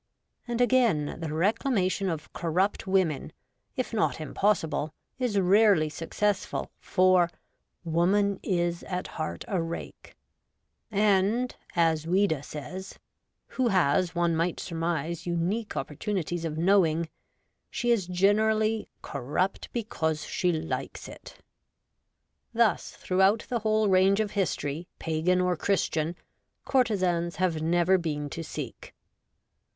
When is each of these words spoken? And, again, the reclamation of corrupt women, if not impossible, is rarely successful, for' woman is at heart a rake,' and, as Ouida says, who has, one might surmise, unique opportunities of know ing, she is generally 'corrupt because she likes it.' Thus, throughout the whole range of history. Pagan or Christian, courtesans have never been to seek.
And, 0.47 0.61
again, 0.61 1.19
the 1.19 1.31
reclamation 1.31 2.09
of 2.09 2.33
corrupt 2.33 2.87
women, 2.87 3.31
if 3.75 3.93
not 3.93 4.19
impossible, 4.19 4.91
is 5.19 5.39
rarely 5.39 5.89
successful, 5.89 6.71
for' 6.79 7.29
woman 7.83 8.39
is 8.41 8.81
at 8.85 9.05
heart 9.09 9.45
a 9.47 9.61
rake,' 9.61 10.15
and, 10.89 11.55
as 11.75 12.05
Ouida 12.07 12.41
says, 12.41 12.97
who 13.45 13.67
has, 13.67 14.15
one 14.15 14.35
might 14.35 14.59
surmise, 14.59 15.27
unique 15.27 15.77
opportunities 15.77 16.45
of 16.45 16.57
know 16.57 16.83
ing, 16.83 17.07
she 17.69 17.91
is 17.91 18.07
generally 18.07 18.89
'corrupt 19.03 19.71
because 19.71 20.25
she 20.25 20.51
likes 20.51 21.07
it.' 21.07 21.37
Thus, 22.55 22.89
throughout 22.89 23.45
the 23.49 23.59
whole 23.59 23.87
range 23.87 24.19
of 24.19 24.31
history. 24.31 24.87
Pagan 24.97 25.39
or 25.39 25.55
Christian, 25.55 26.15
courtesans 26.65 27.35
have 27.35 27.61
never 27.61 27.99
been 27.99 28.31
to 28.31 28.43
seek. 28.43 28.95